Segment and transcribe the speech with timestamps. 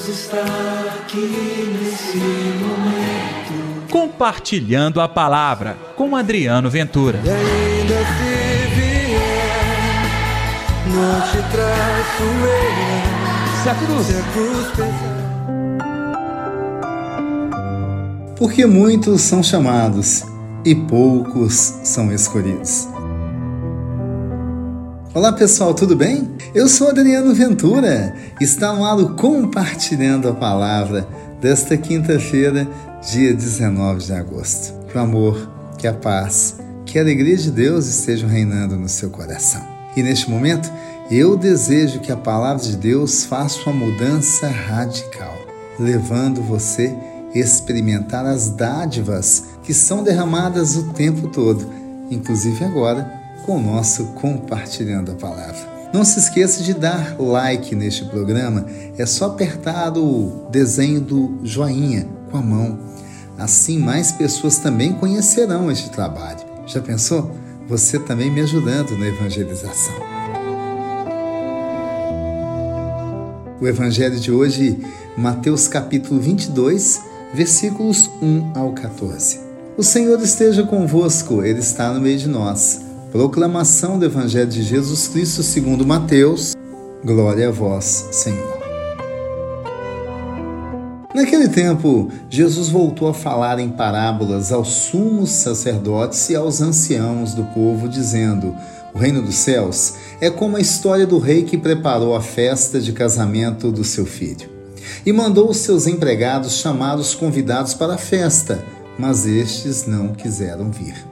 [0.00, 0.42] Deus está
[1.02, 3.88] aqui nesse momento.
[3.90, 7.20] Compartilhando a palavra com Adriano Ventura.
[7.22, 10.02] E ainda se vier,
[10.86, 13.62] não te traço eu.
[13.62, 15.20] Se a cruz, Se a cruz pesar.
[18.38, 20.24] Porque muitos são chamados
[20.64, 22.88] e poucos são escolhidos.
[25.12, 26.36] Olá pessoal, tudo bem?
[26.54, 28.14] Eu sou Adriano Ventura.
[28.40, 31.04] Está no ar Compartilhando a Palavra
[31.40, 32.68] desta quinta-feira,
[33.10, 34.72] dia 19 de agosto.
[34.86, 39.10] Que o amor, que a paz, que a alegria de Deus estejam reinando no seu
[39.10, 39.66] coração.
[39.96, 40.70] E neste momento,
[41.10, 45.34] eu desejo que a palavra de Deus faça uma mudança radical,
[45.76, 46.94] levando você
[47.34, 51.66] a experimentar as dádivas que são derramadas o tempo todo,
[52.12, 55.80] inclusive agora com o nosso Compartilhando a Palavra.
[55.92, 58.64] Não se esqueça de dar like neste programa,
[58.96, 62.78] é só apertar o desenho do joinha com a mão.
[63.36, 66.40] Assim mais pessoas também conhecerão este trabalho.
[66.66, 67.34] Já pensou?
[67.66, 69.94] Você também me ajudando na evangelização.
[73.60, 74.78] O evangelho de hoje,
[75.16, 77.02] Mateus capítulo 22,
[77.34, 79.40] versículos 1 ao 14.
[79.76, 82.89] O Senhor esteja convosco, ele está no meio de nós.
[83.10, 86.54] Proclamação do Evangelho de Jesus Cristo segundo Mateus.
[87.04, 88.60] Glória a vós, Senhor.
[91.12, 97.42] Naquele tempo, Jesus voltou a falar em parábolas aos sumos sacerdotes e aos anciãos do
[97.46, 98.54] povo, dizendo:
[98.94, 102.92] O reino dos céus é como a história do rei que preparou a festa de
[102.92, 104.48] casamento do seu filho.
[105.04, 108.64] E mandou os seus empregados chamar os convidados para a festa,
[108.96, 111.09] mas estes não quiseram vir.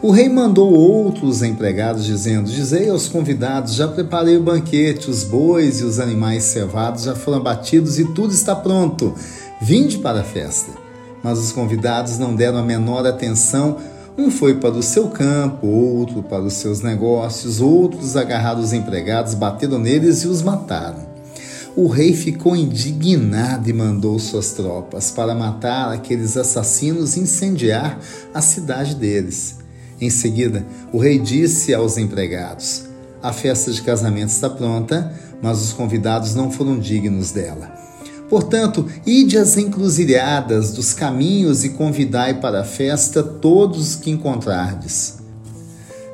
[0.00, 5.80] O rei mandou outros empregados, dizendo: Dizei aos convidados: Já preparei o banquete, os bois
[5.80, 9.14] e os animais cevados já foram abatidos e tudo está pronto.
[9.60, 10.70] Vinde para a festa.
[11.22, 13.76] Mas os convidados não deram a menor atenção.
[14.16, 19.34] Um foi para o seu campo, outro para os seus negócios, outros agarraram os empregados,
[19.34, 21.06] bateram neles e os mataram.
[21.76, 28.00] O rei ficou indignado e mandou suas tropas para matar aqueles assassinos e incendiar
[28.34, 29.58] a cidade deles.
[30.00, 32.84] Em seguida, o rei disse aos empregados:
[33.22, 37.72] A festa de casamento está pronta, mas os convidados não foram dignos dela.
[38.28, 45.16] Portanto, ide às encruzilhadas dos caminhos e convidai para a festa todos os que encontrardes.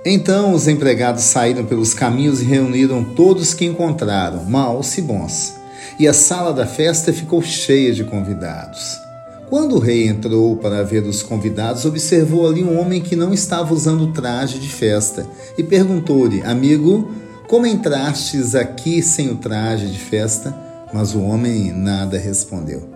[0.05, 5.55] Então os empregados saíram pelos caminhos e reuniram todos que encontraram, maus e bons.
[5.99, 9.04] E a sala da festa ficou cheia de convidados.
[9.49, 13.75] Quando o rei entrou para ver os convidados, observou ali um homem que não estava
[13.75, 17.11] usando traje de festa e perguntou-lhe: Amigo,
[17.47, 20.55] como entrastes aqui sem o traje de festa?
[20.93, 22.89] Mas o homem nada respondeu.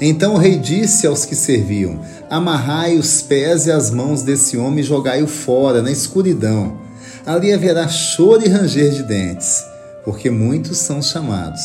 [0.00, 4.80] Então o rei disse aos que serviam: Amarrai os pés e as mãos desse homem
[4.80, 6.76] e jogai-o fora, na escuridão.
[7.24, 9.64] Ali haverá choro e ranger de dentes,
[10.04, 11.62] porque muitos são chamados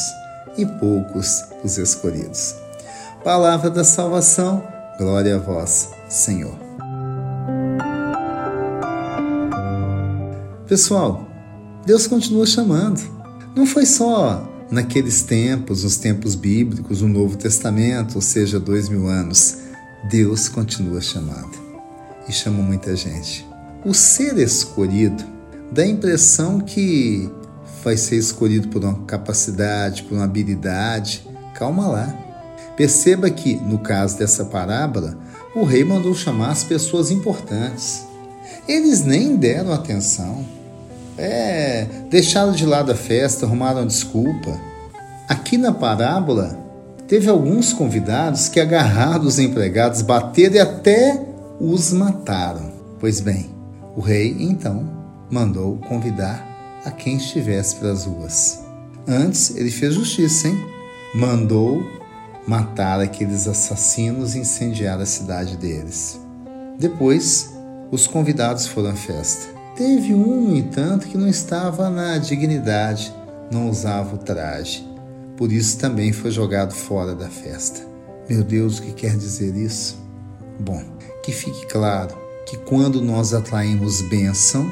[0.56, 2.67] e poucos os escolhidos.
[3.24, 4.64] Palavra da salvação,
[4.98, 6.56] glória a vós, Senhor.
[10.68, 11.28] Pessoal,
[11.86, 13.02] Deus continua chamando.
[13.56, 19.08] Não foi só naqueles tempos, os tempos bíblicos, o Novo Testamento, ou seja, dois mil
[19.08, 19.58] anos.
[20.10, 21.58] Deus continua chamando
[22.28, 23.46] e chama muita gente.
[23.84, 25.24] O ser escolhido
[25.72, 27.30] dá a impressão que
[27.84, 31.28] vai ser escolhido por uma capacidade, por uma habilidade.
[31.56, 32.27] Calma lá.
[32.78, 35.18] Perceba que, no caso dessa parábola,
[35.56, 38.06] o rei mandou chamar as pessoas importantes.
[38.68, 40.46] Eles nem deram atenção.
[41.18, 44.62] É, deixaram de lado a festa, arrumaram desculpa.
[45.28, 46.56] Aqui na parábola,
[47.08, 51.26] teve alguns convidados que agarraram os empregados, bateram e até
[51.60, 52.72] os mataram.
[53.00, 53.50] Pois bem,
[53.96, 54.88] o rei então
[55.32, 56.46] mandou convidar
[56.86, 58.60] a quem estivesse pelas ruas.
[59.08, 60.58] Antes, ele fez justiça, hein?
[61.16, 61.84] Mandou
[62.48, 66.20] matar aqueles assassinos e incendiar a cidade deles.
[66.80, 67.54] Depois,
[67.92, 69.48] os convidados foram à festa.
[69.76, 73.14] Teve um, no entanto, que não estava na dignidade,
[73.52, 74.88] não usava o traje.
[75.36, 77.86] Por isso também foi jogado fora da festa.
[78.30, 79.98] Meu Deus, o que quer dizer isso?
[80.60, 80.84] Bom,
[81.24, 84.72] que fique claro que quando nós atraímos bênção,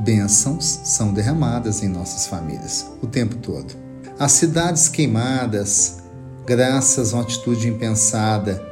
[0.00, 3.74] bênçãos são derramadas em nossas famílias o tempo todo.
[4.18, 6.01] As cidades queimadas,
[6.46, 8.62] graças a uma atitude impensada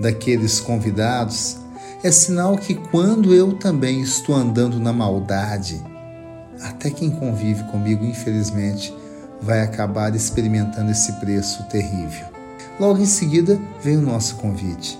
[0.00, 1.56] daqueles convidados,
[2.02, 5.82] é sinal que quando eu também estou andando na maldade,
[6.62, 8.94] até quem convive comigo, infelizmente,
[9.40, 12.26] vai acabar experimentando esse preço terrível.
[12.78, 14.98] Logo em seguida vem o nosso convite.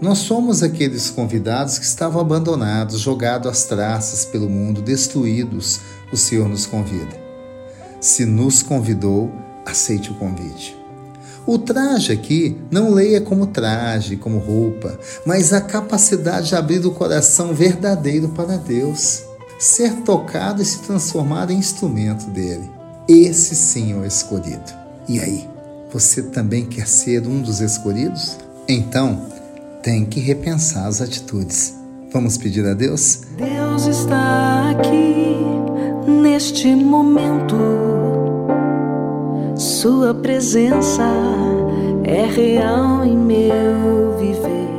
[0.00, 5.80] Nós somos aqueles convidados que estavam abandonados, jogados às traças pelo mundo, destruídos.
[6.10, 7.20] O Senhor nos convida.
[8.00, 9.30] Se nos convidou,
[9.66, 10.79] aceite o convite.
[11.46, 16.92] O traje aqui não leia como traje, como roupa, mas a capacidade de abrir o
[16.92, 19.22] coração verdadeiro para Deus,
[19.58, 22.70] ser tocado e se transformar em instrumento dele.
[23.08, 24.72] Esse sim é o escolhido.
[25.08, 25.48] E aí,
[25.92, 28.38] você também quer ser um dos escolhidos?
[28.68, 29.26] Então,
[29.82, 31.74] tem que repensar as atitudes.
[32.12, 33.22] Vamos pedir a Deus?
[33.36, 35.36] Deus está aqui
[36.06, 37.89] neste momento.
[39.60, 41.02] Sua presença
[42.04, 44.70] é real em meu viver.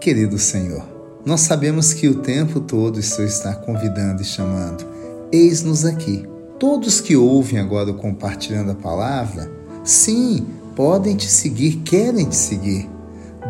[0.00, 0.82] Querido Senhor,
[1.24, 4.84] nós sabemos que o tempo todo o Senhor está convidando e chamando.
[5.30, 6.26] Eis-nos aqui.
[6.58, 9.48] Todos que ouvem agora compartilhando a palavra,
[9.84, 10.44] sim,
[10.74, 12.90] podem te seguir, querem te seguir.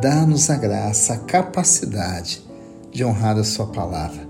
[0.02, 2.42] Dá-nos a graça, a capacidade
[2.90, 4.20] de honrar a Sua palavra,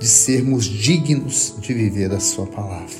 [0.00, 2.96] de sermos dignos de viver a Sua palavra.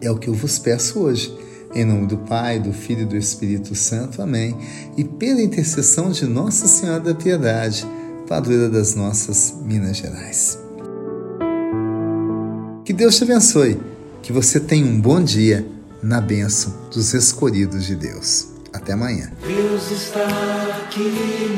[0.00, 1.36] É o que eu vos peço hoje.
[1.74, 4.20] Em nome do Pai, do Filho e do Espírito Santo.
[4.20, 4.54] Amém.
[4.96, 7.86] E pela intercessão de Nossa Senhora da Piedade,
[8.28, 10.58] padroeira das nossas Minas Gerais.
[12.84, 13.80] Que Deus te abençoe.
[14.22, 15.66] Que você tenha um bom dia
[16.02, 18.48] na bênção dos escolhidos de Deus.
[18.72, 19.32] Até amanhã.
[19.46, 20.26] Deus está
[20.82, 21.10] aqui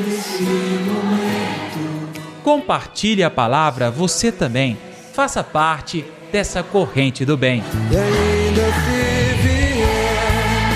[0.07, 0.43] nesse
[0.87, 2.08] momento.
[2.43, 4.77] Compartilhe a palavra você também.
[5.13, 7.63] Faça parte dessa corrente do bem.
[7.91, 10.69] E ainda se vier,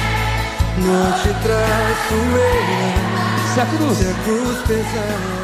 [0.80, 1.94] não te traço.
[3.54, 5.43] Se a cruz Se a cruz pesar.